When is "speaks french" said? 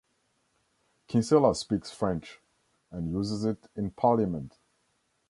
1.53-2.39